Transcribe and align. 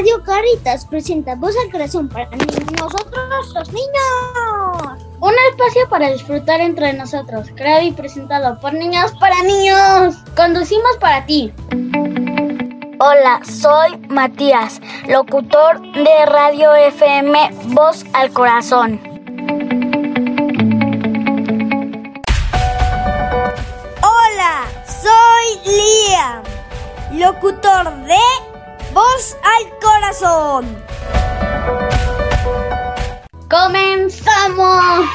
Radio 0.00 0.22
Caritas 0.24 0.86
presenta 0.86 1.34
Voz 1.34 1.54
al 1.62 1.70
Corazón 1.70 2.08
para 2.08 2.24
nosotros 2.80 3.52
los 3.54 3.68
niños. 3.70 5.06
Un 5.20 5.34
espacio 5.50 5.86
para 5.90 6.10
disfrutar 6.10 6.58
entre 6.62 6.94
nosotros, 6.94 7.48
creado 7.54 7.82
y 7.82 7.92
presentado 7.92 8.58
por 8.60 8.72
niños 8.72 9.12
para 9.20 9.42
niños. 9.42 10.16
Conducimos 10.34 10.96
para 11.00 11.26
ti. 11.26 11.52
Hola, 12.98 13.42
soy 13.44 13.98
Matías, 14.08 14.80
locutor 15.06 15.82
de 15.92 16.24
Radio 16.24 16.74
FM 16.74 17.50
Voz 17.66 18.02
al 18.14 18.32
Corazón. 18.32 18.98
Hola, 24.00 24.64
soy 24.86 25.74
Liam, 25.76 26.42
locutor 27.18 27.94
de 28.06 28.39
Voz 28.92 29.36
al 29.44 29.78
corazón. 29.78 30.84
¡Comenzamos! 33.48 35.08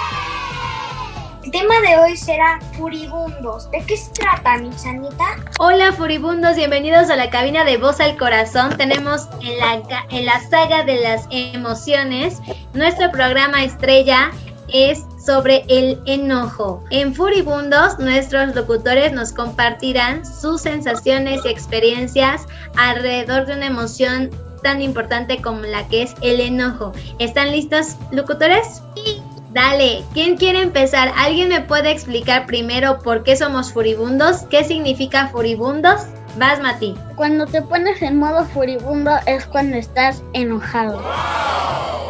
El 1.44 1.52
tema 1.52 1.82
de 1.82 1.98
hoy 1.98 2.16
será 2.16 2.60
furibundos. 2.78 3.70
¿De 3.72 3.86
qué 3.86 3.98
se 3.98 4.12
trata, 4.14 4.58
mi 4.60 4.72
sanita? 4.72 5.26
Hola 5.60 5.92
furibundos, 5.92 6.56
bienvenidos 6.56 7.10
a 7.10 7.18
la 7.18 7.30
cabina 7.30 7.66
de 7.66 7.76
Voz 7.76 8.00
al 8.00 8.18
Corazón. 8.18 8.78
Tenemos 8.78 9.28
en 9.42 9.58
la, 9.60 10.06
en 10.10 10.26
la 10.26 10.40
saga 10.50 10.84
de 10.84 11.02
las 11.02 11.28
emociones 11.30 12.40
nuestro 12.74 13.12
programa 13.12 13.66
estrella 13.66 14.32
es 14.70 15.04
sobre 15.26 15.66
el 15.68 16.00
enojo. 16.06 16.84
En 16.92 17.16
Furibundos, 17.16 17.98
nuestros 18.00 18.56
locutores 18.56 19.12
nos 19.12 19.32
compartirán 19.32 20.26
sus 20.26 20.62
sensaciones 20.62 21.42
y 21.46 21.50
experiencias 21.50 22.46
alrededor 22.78 23.46
de 23.46 23.54
una 23.54 23.68
emoción 23.68 24.30
tan 24.62 24.82
importante 24.82 25.42
como 25.42 25.62
la 25.62 25.88
que 25.88 26.04
es 26.04 26.16
el 26.22 26.40
enojo. 26.40 26.92
¿Están 27.20 27.52
listos, 27.52 27.98
locutores? 28.12 28.82
Sí. 28.96 29.22
Dale, 29.52 30.04
¿quién 30.14 30.36
quiere 30.36 30.62
empezar? 30.62 31.14
¿Alguien 31.16 31.48
me 31.48 31.62
puede 31.62 31.90
explicar 31.90 32.46
primero 32.46 33.00
por 33.00 33.24
qué 33.24 33.38
somos 33.38 33.72
furibundos? 33.72 34.44
¿Qué 34.50 34.66
significa 34.66 35.30
furibundos? 35.30 36.02
Vas, 36.38 36.60
Mati. 36.60 36.94
Cuando 37.16 37.46
te 37.46 37.62
pones 37.62 38.02
en 38.02 38.18
modo 38.18 38.44
furibundo 38.44 39.12
es 39.26 39.46
cuando 39.46 39.78
estás 39.78 40.22
enojado. 40.34 41.02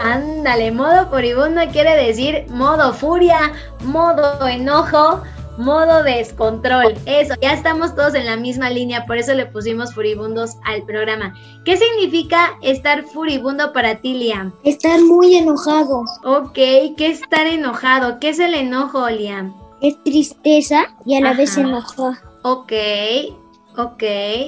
Ándale, 0.02 0.72
modo 0.72 1.10
furibundo 1.10 1.62
quiere 1.72 1.96
decir 1.96 2.46
modo 2.50 2.94
furia, 2.94 3.54
modo 3.84 4.48
enojo, 4.48 5.22
modo 5.58 6.04
descontrol. 6.04 6.96
Eso, 7.06 7.34
ya 7.42 7.54
estamos 7.54 7.96
todos 7.96 8.14
en 8.16 8.26
la 8.26 8.36
misma 8.36 8.70
línea, 8.70 9.06
por 9.06 9.18
eso 9.18 9.34
le 9.34 9.46
pusimos 9.46 9.94
furibundos 9.94 10.58
al 10.66 10.84
programa. 10.84 11.34
¿Qué 11.64 11.78
significa 11.78 12.58
estar 12.62 13.04
furibundo 13.04 13.74
para 13.74 13.96
ti, 13.96 14.14
Liam? 14.14 14.54
Estar 14.64 15.02
muy 15.02 15.36
enojado. 15.36 16.04
Ok, 16.24 16.54
¿qué 16.54 16.96
es 16.98 17.22
estar 17.22 17.48
enojado? 17.48 18.20
¿Qué 18.20 18.30
es 18.30 18.40
el 18.40 18.54
enojo, 18.54 19.10
Liam? 19.10 19.56
Es 19.82 20.02
tristeza 20.04 20.96
y 21.06 21.16
a 21.16 21.22
la 21.22 21.34
vez 21.34 21.58
enojo. 21.58 22.16
Ok, 22.44 22.72
Ok, 23.78 24.04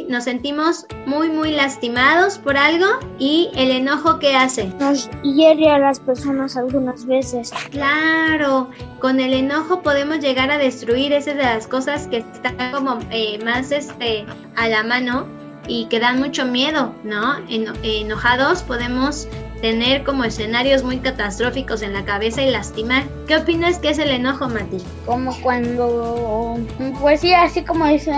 nos 0.07 0.23
sentimos 0.23 0.85
muy 1.05 1.29
muy 1.29 1.51
lastimados 1.51 2.37
por 2.37 2.55
algo 2.55 2.85
y 3.19 3.49
el 3.55 3.71
enojo 3.71 4.19
que 4.19 4.33
hace. 4.33 4.67
Nos 4.79 5.09
hiere 5.21 5.69
a 5.69 5.79
las 5.79 5.99
personas 5.99 6.55
algunas 6.55 7.05
veces. 7.05 7.51
Claro, 7.71 8.69
con 8.99 9.19
el 9.19 9.33
enojo 9.33 9.81
podemos 9.81 10.19
llegar 10.19 10.49
a 10.49 10.57
destruir 10.57 11.11
esas 11.11 11.35
de 11.35 11.43
las 11.43 11.67
cosas 11.67 12.07
que 12.07 12.17
están 12.17 12.71
como 12.71 12.99
eh, 13.11 13.37
más 13.43 13.71
este 13.73 14.25
a 14.55 14.69
la 14.69 14.83
mano 14.83 15.27
y 15.67 15.87
que 15.87 15.99
dan 15.99 16.19
mucho 16.19 16.45
miedo, 16.45 16.95
¿no? 17.03 17.35
enojados 17.49 18.63
podemos 18.63 19.27
tener 19.61 20.03
como 20.03 20.23
escenarios 20.23 20.83
muy 20.83 20.97
catastróficos 20.97 21.81
en 21.81 21.93
la 21.93 22.05
cabeza 22.05 22.41
y 22.41 22.51
lastimar. 22.51 23.03
¿Qué 23.27 23.37
opinas 23.37 23.79
que 23.79 23.89
es 23.89 23.99
el 23.99 24.09
enojo, 24.09 24.47
Mati? 24.47 24.77
Como 25.05 25.35
cuando, 25.41 26.57
pues 27.01 27.21
sí, 27.21 27.33
así 27.33 27.63
como 27.63 27.87
dice 27.87 28.11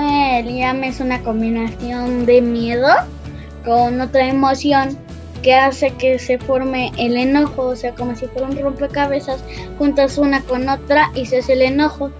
Liam, 0.43 0.83
es 0.83 0.99
una 0.99 1.21
combinación 1.21 2.25
de 2.25 2.41
miedo 2.41 2.87
con 3.65 3.99
otra 4.01 4.27
emoción 4.27 4.97
que 5.41 5.55
hace 5.55 5.91
que 5.91 6.19
se 6.19 6.37
forme 6.37 6.91
el 6.97 7.15
enojo, 7.15 7.67
o 7.67 7.75
sea, 7.75 7.95
como 7.95 8.15
si 8.15 8.27
fuera 8.27 8.47
un 8.47 8.59
rompecabezas, 8.59 9.43
juntas 9.77 10.17
una 10.17 10.41
con 10.41 10.67
otra 10.67 11.11
y 11.15 11.25
se 11.25 11.39
hace 11.39 11.53
el 11.53 11.61
enojo. 11.61 12.11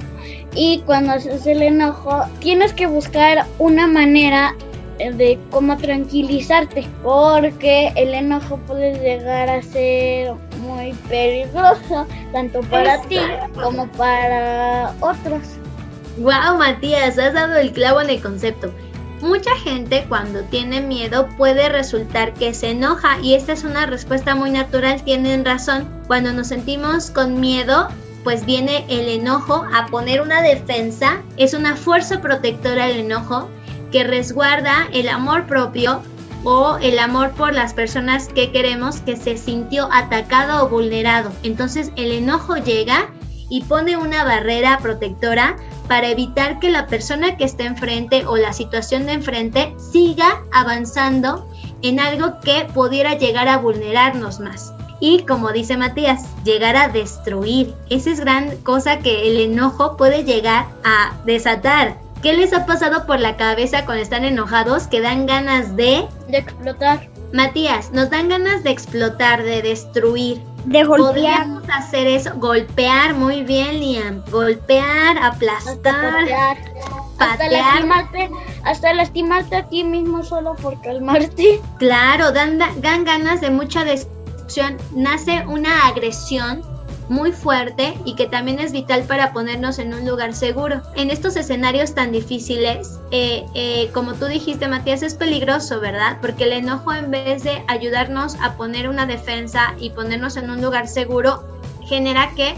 Y 0.56 0.82
cuando 0.86 1.12
haces 1.12 1.46
el 1.46 1.62
enojo, 1.62 2.24
tienes 2.40 2.74
que 2.74 2.88
buscar 2.88 3.46
una 3.60 3.88
manera 3.88 4.56
de 5.00 5.40
cómo 5.50 5.78
tranquilizarte, 5.78 6.88
porque 7.04 7.92
el 7.96 8.14
enojo 8.14 8.58
puede 8.68 9.00
llegar 9.00 9.50
a 9.50 9.62
ser 9.62 10.34
muy 10.62 10.94
peligroso, 11.08 12.06
tanto 12.34 12.62
para 12.64 13.02
ti 13.04 13.20
como 13.54 13.88
para 13.94 14.94
otros. 15.00 15.56
Wow, 16.18 16.58
Matías, 16.58 17.18
has 17.18 17.34
dado 17.34 17.58
el 17.58 17.72
clavo 17.72 18.02
en 18.02 18.10
el 18.10 18.22
concepto. 18.22 18.74
Mucha 19.22 19.56
gente 19.58 20.06
cuando 20.08 20.44
tiene 20.44 20.82
miedo 20.82 21.28
puede 21.38 21.68
resultar 21.70 22.34
que 22.34 22.54
se 22.54 22.72
enoja 22.72 23.20
y 23.22 23.34
esta 23.34 23.54
es 23.54 23.64
una 23.64 23.86
respuesta 23.86 24.36
muy 24.36 24.52
natural, 24.52 25.04
tienen 25.04 25.44
razón. 25.44 25.88
Cuando 26.08 26.32
nos 26.32 26.48
sentimos 26.48 27.12
con 27.12 27.40
miedo, 27.40 27.90
pues 28.24 28.46
viene 28.46 28.86
el 28.90 29.08
enojo 29.10 29.66
a 29.74 29.88
poner 29.88 30.22
una 30.22 30.42
defensa, 30.42 31.22
es 31.38 31.54
una 31.54 31.76
fuerza 31.76 32.22
protectora 32.22 32.88
el 32.88 33.00
enojo 33.02 33.50
que 33.92 34.04
resguarda 34.04 34.88
el 34.94 35.10
amor 35.10 35.46
propio 35.46 36.02
o 36.44 36.78
el 36.78 37.00
amor 37.00 37.32
por 37.32 37.54
las 37.54 37.74
personas 37.74 38.28
que 38.28 38.52
queremos 38.52 39.02
que 39.02 39.16
se 39.16 39.38
sintió 39.38 39.90
atacado 39.92 40.66
o 40.66 40.70
vulnerado. 40.70 41.32
Entonces 41.44 41.92
el 41.96 42.12
enojo 42.12 42.56
llega 42.56 43.12
y 43.50 43.64
pone 43.64 43.98
una 43.98 44.24
barrera 44.24 44.78
protectora 44.82 45.58
para 45.88 46.10
evitar 46.10 46.60
que 46.60 46.70
la 46.70 46.86
persona 46.88 47.36
que 47.36 47.44
está 47.44 47.64
enfrente 47.64 48.26
o 48.26 48.38
la 48.38 48.54
situación 48.54 49.08
de 49.08 49.14
enfrente 49.14 49.74
siga 49.92 50.44
avanzando 50.54 51.50
en 51.82 52.00
algo 52.00 52.40
que 52.42 52.68
pudiera 52.74 53.16
llegar 53.16 53.48
a 53.48 53.58
vulnerarnos 53.58 54.40
más. 54.40 54.74
Y 55.02 55.24
como 55.24 55.52
dice 55.52 55.78
Matías, 55.78 56.26
llegar 56.44 56.76
a 56.76 56.90
destruir. 56.90 57.74
Esa 57.90 58.12
es 58.12 58.20
gran 58.20 58.58
cosa 58.58 59.00
que 59.00 59.30
el 59.30 59.40
enojo 59.40 59.98
puede 59.98 60.26
llegar 60.26 60.68
a 60.84 61.16
desatar 61.26 61.98
¿Qué 62.22 62.34
les 62.34 62.52
ha 62.52 62.66
pasado 62.66 63.06
por 63.06 63.20
la 63.20 63.38
cabeza 63.38 63.86
cuando 63.86 64.04
están 64.04 64.26
enojados 64.26 64.88
que 64.88 65.00
dan 65.00 65.26
ganas 65.26 65.78
de... 65.78 66.06
De 66.28 66.40
explotar. 66.40 67.08
Matías, 67.32 67.92
nos 67.92 68.10
dan 68.10 68.28
ganas 68.28 68.64
de 68.64 68.72
explotar, 68.72 69.44
de 69.44 69.62
destruir. 69.62 70.42
De 70.66 70.84
golpear. 70.84 71.14
Podríamos 71.14 71.64
hacer 71.70 72.08
eso, 72.08 72.32
golpear, 72.36 73.14
muy 73.14 73.44
bien, 73.44 73.80
Liam. 73.80 74.22
Golpear, 74.30 75.18
aplastar, 75.18 76.26
Hasta 77.20 77.50
lastimarte, 77.50 78.30
hasta 78.64 78.94
lastimarte 78.94 79.56
a 79.56 79.70
ti 79.70 79.86
mismo 79.86 80.22
solo 80.24 80.56
por 80.56 80.82
calmarte. 80.82 81.62
Claro, 81.78 82.32
dan, 82.32 82.58
dan 82.58 83.06
ganas 83.06 83.40
de 83.40 83.50
mucha 83.50 83.86
destrucción. 83.86 84.78
Nace 84.94 85.46
una 85.48 85.88
agresión 85.88 86.62
muy 87.10 87.32
fuerte 87.32 87.98
y 88.06 88.16
que 88.16 88.28
también 88.28 88.60
es 88.60 88.72
vital 88.72 89.04
para 89.04 89.34
ponernos 89.34 89.80
en 89.80 89.94
un 89.94 90.08
lugar 90.08 90.34
seguro. 90.34 90.82
En 90.96 91.10
estos 91.10 91.36
escenarios 91.36 91.96
tan 91.96 92.12
difíciles, 92.12 93.00
eh, 93.12 93.46
eh, 93.56 93.90
como 93.94 94.14
tú 94.14 94.26
dijiste, 94.26 94.68
Matías, 94.68 95.02
es 95.02 95.16
peligroso, 95.16 95.80
¿verdad? 95.80 96.20
Porque 96.22 96.46
el 96.46 96.54
enojo 96.54 96.94
en 96.94 97.12
vez 97.12 97.44
de 97.44 97.64
ayudarnos 97.68 98.36
a 98.42 98.54
poner 98.56 98.88
una 98.88 99.08
defensa 99.08 99.74
y 99.80 99.90
ponernos 99.90 100.38
en 100.38 100.50
un 100.52 100.62
lugar 100.62 100.88
seguro, 100.88 101.44
genera 101.88 102.30
que 102.36 102.54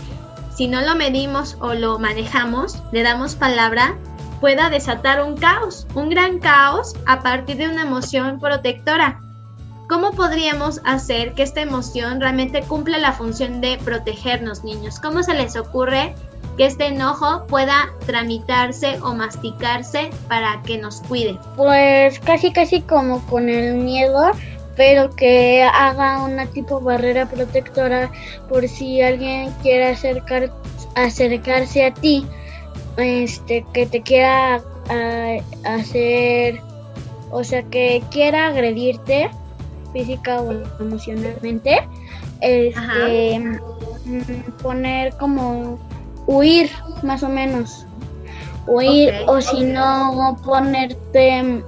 si 0.54 0.68
no 0.68 0.82
lo 0.82 0.96
medimos 0.96 1.56
o 1.62 1.74
lo 1.74 1.98
manejamos, 1.98 2.84
le 2.92 3.04
damos 3.04 3.36
palabra, 3.36 3.96
pueda 4.42 4.70
desatar 4.70 5.24
un 5.24 5.38
caos, 5.38 5.88
un 5.96 6.10
gran 6.10 6.40
caos 6.40 6.94
a 7.06 7.22
partir 7.22 7.58
de 7.58 7.70
una 7.70 7.84
emoción 7.84 8.40
protectora. 8.40 9.21
¿Cómo 9.92 10.12
podríamos 10.12 10.80
hacer 10.86 11.34
que 11.34 11.44
esta 11.44 11.60
emoción 11.60 12.22
realmente 12.22 12.62
cumpla 12.62 12.98
la 12.98 13.12
función 13.12 13.60
de 13.60 13.78
protegernos, 13.78 14.64
niños? 14.64 15.02
¿Cómo 15.02 15.22
se 15.22 15.34
les 15.34 15.58
ocurre 15.58 16.16
que 16.56 16.68
este 16.68 16.86
enojo 16.86 17.46
pueda 17.48 17.90
tramitarse 18.06 18.98
o 19.02 19.14
masticarse 19.14 20.10
para 20.30 20.62
que 20.66 20.78
nos 20.78 21.02
cuide? 21.02 21.38
Pues 21.58 22.22
casi 22.22 22.54
casi 22.54 22.80
como 22.80 23.20
con 23.26 23.50
el 23.50 23.76
miedo, 23.76 24.32
pero 24.78 25.14
que 25.14 25.62
haga 25.64 26.24
una 26.24 26.46
tipo 26.46 26.80
barrera 26.80 27.26
protectora 27.26 28.10
por 28.48 28.70
si 28.70 29.02
alguien 29.02 29.52
quiere 29.62 29.90
acercar, 29.90 30.54
acercarse 30.96 31.84
a 31.84 31.94
ti, 31.94 32.26
este, 32.96 33.66
que 33.74 33.88
te 33.88 34.02
quiera 34.02 34.62
ah, 34.90 35.36
hacer, 35.66 36.62
o 37.30 37.44
sea, 37.44 37.64
que 37.64 38.02
quiera 38.10 38.48
agredirte 38.48 39.30
física 39.92 40.42
o 40.42 40.52
emocionalmente, 40.80 41.88
este, 42.42 43.60
poner 44.62 45.14
como 45.18 45.80
huir 46.28 46.70
más 47.04 47.24
o 47.24 47.30
menos, 47.30 47.86
huir 48.68 49.14
o 49.28 49.42
si 49.42 49.64
no 49.64 50.38
ponerte 50.44 51.64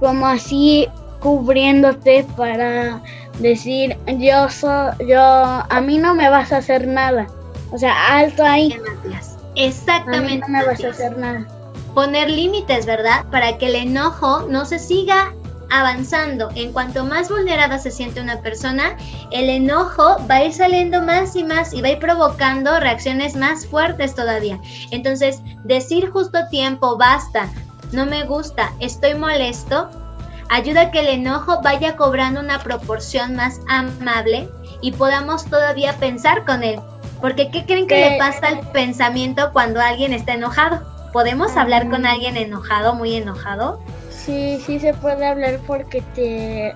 como 0.00 0.26
así 0.26 0.88
cubriéndote 1.20 2.26
para 2.36 3.02
decir 3.38 3.96
yo 4.18 4.48
soy 4.50 4.92
yo 5.08 5.20
a 5.20 5.80
mí 5.80 5.98
no 5.98 6.14
me 6.14 6.28
vas 6.28 6.52
a 6.52 6.58
hacer 6.58 6.86
nada. 6.86 7.26
O 7.72 7.78
sea, 7.78 8.18
alto 8.18 8.44
ahí. 8.44 8.76
Exactamente. 9.56 10.16
A 10.16 10.30
mí 10.30 10.38
no 10.38 10.48
me 10.48 10.64
vas 10.64 10.84
a 10.84 10.88
hacer 10.88 11.18
nada. 11.18 11.46
Poner 11.94 12.30
límites, 12.30 12.86
¿verdad? 12.86 13.24
Para 13.30 13.58
que 13.58 13.66
el 13.66 13.74
enojo 13.74 14.42
no 14.48 14.64
se 14.64 14.78
siga 14.78 15.34
avanzando. 15.74 16.50
En 16.54 16.72
cuanto 16.72 17.04
más 17.04 17.28
vulnerada 17.28 17.78
se 17.78 17.90
siente 17.90 18.20
una 18.20 18.40
persona, 18.40 18.96
el 19.32 19.50
enojo 19.50 20.16
va 20.30 20.36
a 20.36 20.44
ir 20.44 20.52
saliendo 20.52 21.02
más 21.02 21.34
y 21.34 21.42
más 21.42 21.74
y 21.74 21.82
va 21.82 21.88
a 21.88 21.92
ir 21.92 21.98
provocando 21.98 22.78
reacciones 22.78 23.34
más 23.34 23.66
fuertes 23.66 24.14
todavía. 24.14 24.60
Entonces, 24.92 25.40
decir 25.64 26.10
justo 26.10 26.38
tiempo, 26.50 26.96
basta, 26.96 27.48
no 27.90 28.06
me 28.06 28.24
gusta, 28.24 28.72
estoy 28.78 29.14
molesto, 29.14 29.90
ayuda 30.48 30.82
a 30.82 30.90
que 30.92 31.00
el 31.00 31.08
enojo 31.08 31.60
vaya 31.62 31.96
cobrando 31.96 32.40
una 32.40 32.60
proporción 32.60 33.34
más 33.34 33.60
amable 33.68 34.48
y 34.80 34.92
podamos 34.92 35.44
todavía 35.44 35.96
pensar 35.96 36.44
con 36.44 36.62
él. 36.62 36.78
Porque 37.20 37.50
¿qué 37.50 37.64
creen 37.64 37.88
que 37.88 38.10
le 38.10 38.18
pasa 38.18 38.46
al 38.46 38.60
pensamiento 38.70 39.50
cuando 39.52 39.80
alguien 39.80 40.12
está 40.12 40.34
enojado? 40.34 40.82
¿Podemos 41.12 41.56
hablar 41.56 41.88
con 41.88 42.06
alguien 42.06 42.36
enojado, 42.36 42.94
muy 42.94 43.14
enojado? 43.14 43.80
Sí, 44.24 44.58
sí 44.64 44.78
se 44.80 44.94
puede 44.94 45.26
hablar 45.26 45.60
porque 45.66 46.02
te 46.14 46.72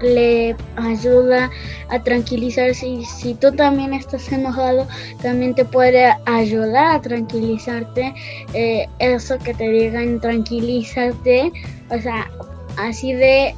le 0.00 0.56
ayuda 0.76 1.50
a 1.88 2.02
tranquilizarse 2.02 2.86
y 2.86 3.04
si 3.04 3.34
tú 3.34 3.52
también 3.52 3.94
estás 3.94 4.30
enojado 4.32 4.86
también 5.22 5.54
te 5.54 5.64
puede 5.64 6.12
ayudar 6.26 6.96
a 6.96 7.00
tranquilizarte. 7.00 8.12
Eh, 8.54 8.88
eso 8.98 9.38
que 9.38 9.54
te 9.54 9.68
digan 9.68 10.20
tranquilízate. 10.20 11.52
O 11.90 11.98
sea 12.00 12.28
así 12.76 13.12
de 13.12 13.54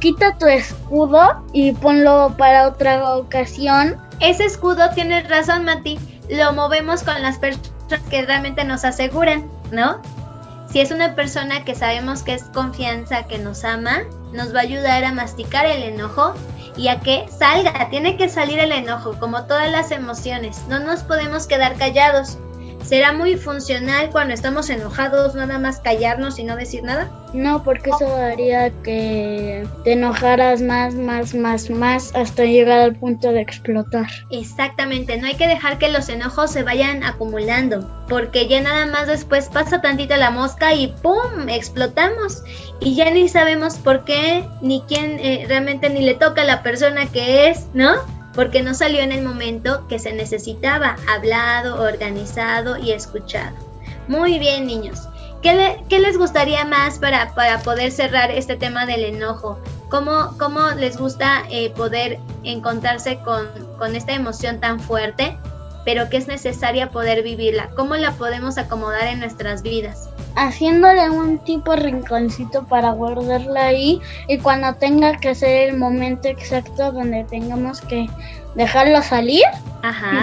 quita 0.00 0.38
tu 0.38 0.46
escudo 0.46 1.44
y 1.52 1.72
ponlo 1.72 2.34
para 2.38 2.68
otra 2.68 3.16
ocasión. 3.16 3.96
Ese 4.20 4.46
escudo 4.46 4.88
tienes 4.94 5.28
razón 5.28 5.64
Mati. 5.64 5.98
Lo 6.30 6.54
movemos 6.54 7.02
con 7.02 7.20
las 7.20 7.38
personas 7.38 8.00
que 8.08 8.22
realmente 8.22 8.64
nos 8.64 8.86
aseguran 8.86 9.44
no 9.70 10.00
si 10.74 10.80
es 10.80 10.90
una 10.90 11.14
persona 11.14 11.64
que 11.64 11.76
sabemos 11.76 12.24
que 12.24 12.34
es 12.34 12.42
confianza, 12.52 13.28
que 13.28 13.38
nos 13.38 13.62
ama, 13.62 14.02
nos 14.32 14.52
va 14.52 14.58
a 14.58 14.62
ayudar 14.62 15.04
a 15.04 15.12
masticar 15.12 15.66
el 15.66 15.84
enojo 15.84 16.34
y 16.76 16.88
a 16.88 16.98
que 16.98 17.26
salga, 17.28 17.88
tiene 17.90 18.16
que 18.16 18.28
salir 18.28 18.58
el 18.58 18.72
enojo, 18.72 19.16
como 19.20 19.44
todas 19.44 19.70
las 19.70 19.92
emociones. 19.92 20.64
No 20.68 20.80
nos 20.80 21.04
podemos 21.04 21.46
quedar 21.46 21.76
callados. 21.76 22.38
¿Será 22.84 23.14
muy 23.14 23.36
funcional 23.36 24.10
cuando 24.10 24.34
estamos 24.34 24.68
enojados 24.68 25.34
nada 25.34 25.58
más 25.58 25.80
callarnos 25.80 26.38
y 26.38 26.44
no 26.44 26.54
decir 26.54 26.82
nada? 26.82 27.10
No, 27.32 27.64
porque 27.64 27.90
eso 27.90 28.14
haría 28.14 28.70
que 28.82 29.66
te 29.84 29.92
enojaras 29.92 30.60
más, 30.60 30.94
más, 30.94 31.34
más, 31.34 31.70
más 31.70 32.14
hasta 32.14 32.44
llegar 32.44 32.80
al 32.80 32.94
punto 32.94 33.32
de 33.32 33.40
explotar. 33.40 34.06
Exactamente, 34.30 35.16
no 35.16 35.26
hay 35.26 35.34
que 35.34 35.48
dejar 35.48 35.78
que 35.78 35.88
los 35.88 36.10
enojos 36.10 36.52
se 36.52 36.62
vayan 36.62 37.02
acumulando, 37.02 38.04
porque 38.06 38.48
ya 38.48 38.60
nada 38.60 38.84
más 38.86 39.06
después 39.06 39.48
pasa 39.48 39.80
tantito 39.80 40.14
la 40.16 40.30
mosca 40.30 40.74
y 40.74 40.88
¡pum! 41.02 41.48
explotamos 41.48 42.42
y 42.80 42.94
ya 42.94 43.10
ni 43.10 43.28
sabemos 43.28 43.78
por 43.78 44.04
qué, 44.04 44.44
ni 44.60 44.82
quién 44.82 45.18
eh, 45.20 45.46
realmente 45.48 45.88
ni 45.88 46.02
le 46.02 46.14
toca 46.14 46.42
a 46.42 46.44
la 46.44 46.62
persona 46.62 47.06
que 47.06 47.48
es, 47.48 47.66
¿no? 47.72 47.94
Porque 48.34 48.62
no 48.62 48.74
salió 48.74 49.00
en 49.00 49.12
el 49.12 49.24
momento 49.24 49.86
que 49.88 49.98
se 49.98 50.12
necesitaba, 50.12 50.96
hablado, 51.08 51.82
organizado 51.82 52.76
y 52.78 52.92
escuchado. 52.92 53.56
Muy 54.08 54.38
bien, 54.38 54.66
niños. 54.66 55.08
¿Qué, 55.42 55.98
les 55.98 56.16
gustaría 56.16 56.64
más 56.64 56.98
para, 56.98 57.34
para, 57.34 57.58
poder 57.58 57.92
cerrar 57.92 58.30
este 58.30 58.56
tema 58.56 58.86
del 58.86 59.04
enojo? 59.04 59.58
¿Cómo, 59.90 60.34
cómo 60.38 60.70
les 60.70 60.96
gusta 60.96 61.44
eh, 61.50 61.68
poder 61.70 62.18
encontrarse 62.44 63.18
con, 63.18 63.46
con 63.78 63.94
esta 63.94 64.14
emoción 64.14 64.58
tan 64.58 64.80
fuerte, 64.80 65.36
pero 65.84 66.08
que 66.08 66.16
es 66.16 66.28
necesaria 66.28 66.90
poder 66.90 67.22
vivirla? 67.22 67.68
¿Cómo 67.76 67.94
la 67.96 68.12
podemos 68.12 68.56
acomodar 68.56 69.06
en 69.06 69.20
nuestras 69.20 69.62
vidas? 69.62 70.08
Haciéndole 70.36 71.10
un 71.10 71.38
tipo 71.38 71.74
rinconcito 71.76 72.64
para 72.64 72.90
guardarla 72.90 73.66
ahí 73.66 74.00
y 74.28 74.38
cuando 74.38 74.74
tenga 74.74 75.16
que 75.16 75.34
ser 75.34 75.70
el 75.70 75.76
momento 75.76 76.28
exacto 76.28 76.92
donde 76.92 77.24
tengamos 77.24 77.80
que 77.80 78.06
dejarlo 78.54 79.02
salir, 79.02 79.44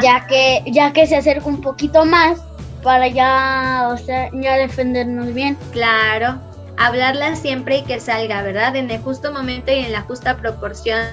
ya 0.02 0.26
que 0.28 0.64
ya 0.68 0.94
que 0.94 1.08
se 1.08 1.18
acerca 1.18 1.48
un 1.48 1.62
poquito 1.62 2.06
más 2.06 2.42
para 2.84 3.08
ya, 3.08 3.90
o 3.92 3.98
sea, 3.98 4.30
ya 4.34 4.58
defendernos 4.58 5.34
bien. 5.34 5.58
Claro, 5.72 6.40
hablarla 6.78 7.36
siempre 7.36 7.78
y 7.78 7.84
que 7.84 8.00
salga, 8.00 8.42
¿verdad? 8.42 8.76
En 8.76 8.90
el 8.90 9.00
justo 9.02 9.32
momento 9.32 9.72
y 9.72 9.80
en 9.80 9.92
la 9.92 10.02
justa 10.02 10.38
proporción 10.38 11.06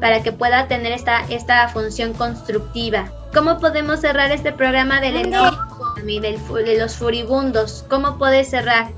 para 0.00 0.22
que 0.22 0.32
pueda 0.32 0.66
tener 0.66 0.92
esta, 0.92 1.24
esta 1.28 1.68
función 1.68 2.12
constructiva. 2.12 3.04
¿Cómo 3.32 3.58
podemos 3.58 4.00
cerrar 4.00 4.32
este 4.32 4.52
programa 4.52 5.00
del 5.00 5.16
enojo? 5.16 5.71
De 6.04 6.78
los 6.78 6.96
furibundos. 6.96 7.84
¿Cómo 7.88 8.18
puedes 8.18 8.50
cerrar? 8.50 8.90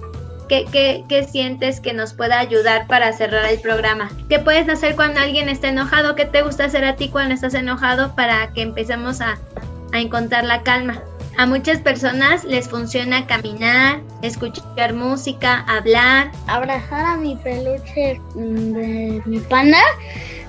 ¿Qué, 0.49 1.05
qué, 1.09 1.25
sientes 1.25 1.81
que 1.81 1.93
nos 1.95 2.13
pueda 2.13 2.39
ayudar 2.39 2.87
para 2.87 3.13
cerrar 3.13 3.47
el 3.47 3.59
programa? 3.61 4.11
¿Qué 4.29 4.39
puedes 4.39 4.69
hacer 4.69 4.95
cuando 4.95 5.21
alguien 5.21 5.49
está 5.49 5.69
enojado? 5.69 6.15
¿Qué 6.15 6.27
te 6.27 6.43
gusta 6.43 6.67
hacer 6.67 6.85
a 6.85 6.97
ti 6.97 7.09
cuando 7.09 7.35
estás 7.35 7.55
enojado 7.55 8.15
para 8.15 8.53
que 8.53 8.63
empecemos 8.63 9.21
a, 9.21 9.39
a 9.93 10.01
encontrar 10.01 10.45
la 10.45 10.63
calma? 10.63 11.03
A 11.37 11.47
muchas 11.47 11.79
personas 11.79 12.45
les 12.45 12.69
funciona 12.69 13.27
caminar, 13.27 14.01
escuchar 14.23 14.95
música, 14.95 15.65
hablar. 15.67 16.31
Abrazar 16.47 17.05
a 17.05 17.17
mi 17.17 17.35
peluche 17.37 18.21
de 18.35 19.23
mi 19.25 19.39
pana, 19.41 19.81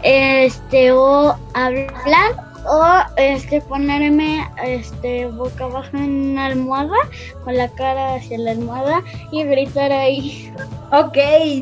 este, 0.03 0.91
o 0.91 1.35
hablar 1.53 2.44
o 2.67 2.83
este 3.17 3.61
ponerme 3.61 4.47
este 4.63 5.27
boca 5.27 5.65
abajo 5.65 5.97
en 5.97 6.31
una 6.31 6.45
almohada 6.47 6.97
con 7.43 7.55
la 7.55 7.69
cara 7.69 8.15
hacia 8.15 8.37
la 8.37 8.51
almohada 8.51 9.03
y 9.31 9.43
gritar 9.43 9.91
ahí. 9.91 10.51
Ok, 10.91 11.17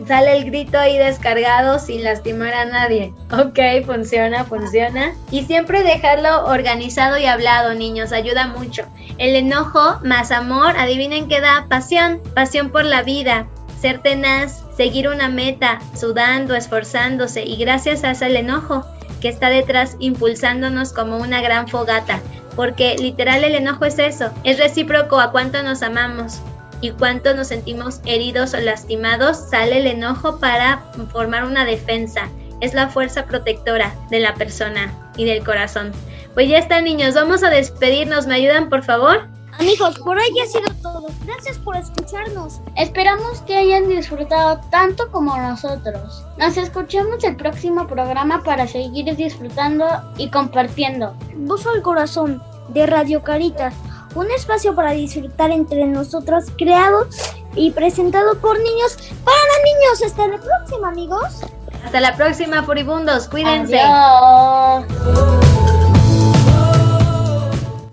sale 0.06 0.38
el 0.38 0.46
grito 0.46 0.78
ahí 0.78 0.98
descargado 0.98 1.80
sin 1.80 2.04
lastimar 2.04 2.54
a 2.54 2.66
nadie. 2.66 3.14
Ok, 3.32 3.58
funciona, 3.86 4.44
funciona. 4.44 5.16
Y 5.32 5.44
siempre 5.44 5.82
dejarlo 5.82 6.46
organizado 6.46 7.18
y 7.18 7.26
hablado, 7.26 7.74
niños, 7.74 8.12
ayuda 8.12 8.48
mucho. 8.48 8.84
El 9.18 9.36
enojo 9.36 9.98
más 10.04 10.30
amor, 10.32 10.78
adivinen 10.78 11.30
qué 11.30 11.40
da, 11.40 11.66
pasión, 11.70 12.22
pasión 12.36 12.70
por 12.70 12.84
la 12.84 13.02
vida, 13.02 13.48
ser 13.80 14.00
tenaz, 14.02 14.64
seguir 14.76 15.08
una 15.08 15.30
meta, 15.30 15.80
sudando, 16.00 16.54
esforzándose 16.54 17.44
y 17.44 17.56
gracias 17.56 18.04
a 18.04 18.12
ese 18.12 18.38
enojo 18.38 18.86
que 19.24 19.30
está 19.30 19.50
detrás 19.50 19.96
impulsándonos 20.00 20.92
como 20.92 21.16
una 21.16 21.42
gran 21.42 21.70
fogata, 21.70 22.20
porque 22.58 22.98
literal 22.98 23.46
el 23.46 23.56
enojo 23.56 23.86
es 23.86 23.98
eso, 23.98 24.30
es 24.44 24.60
recíproco 24.60 25.18
a 25.18 25.32
cuánto 25.32 25.64
nos 25.64 25.82
amamos 25.82 26.42
y 26.82 26.92
cuánto 26.92 27.34
nos 27.34 27.48
sentimos 27.48 28.02
heridos 28.06 28.54
o 28.54 28.58
lastimados, 28.58 29.50
sale 29.50 29.78
el 29.78 29.88
enojo 29.88 30.42
para 30.42 30.84
formar 31.14 31.46
una 31.46 31.64
defensa, 31.64 32.28
es 32.60 32.74
la 32.74 32.90
fuerza 32.90 33.24
protectora 33.24 33.96
de 34.10 34.20
la 34.20 34.34
persona 34.34 34.94
y 35.16 35.24
del 35.24 35.42
corazón. 35.42 35.94
Pues 36.34 36.50
ya 36.50 36.58
está 36.58 36.82
niños, 36.82 37.16
vamos 37.16 37.44
a 37.44 37.50
despedirnos, 37.50 38.28
¿me 38.28 38.36
ayudan 38.36 38.68
por 38.68 38.84
favor? 38.84 39.30
Amigos, 39.60 40.00
por 40.00 40.18
hoy 40.18 40.40
ha 40.42 40.46
sido 40.48 40.66
todo. 40.82 41.08
Gracias 41.26 41.58
por 41.60 41.76
escucharnos. 41.76 42.60
Esperamos 42.76 43.42
que 43.42 43.56
hayan 43.56 43.88
disfrutado 43.88 44.60
tanto 44.72 45.12
como 45.12 45.36
nosotros. 45.38 46.26
Nos 46.38 46.58
escuchamos 46.58 47.24
el 47.24 47.36
próximo 47.36 47.88
programa 47.88 48.42
para 48.44 48.68
seguir 48.68 49.16
disfrutando 49.16 49.86
y 50.18 50.30
compartiendo. 50.30 51.14
Voz 51.36 51.66
al 51.68 51.82
corazón 51.82 52.42
de 52.70 52.86
Radio 52.88 53.24
Caritas, 53.24 53.74
un 54.16 54.30
espacio 54.32 54.76
para 54.76 54.92
disfrutar 54.92 55.52
entre 55.52 55.86
nosotros, 55.86 56.46
creado 56.58 57.08
y 57.56 57.72
presentado 57.72 58.36
por 58.40 58.58
niños 58.58 58.98
para 59.24 59.36
niños. 59.66 60.04
Hasta 60.04 60.28
la 60.28 60.38
próxima, 60.38 60.90
amigos. 60.90 61.42
Hasta 61.86 62.00
la 62.00 62.16
próxima, 62.16 62.64
furibundos. 62.64 63.28
Cuídense. 63.28 63.80
Adiós. 63.80 65.43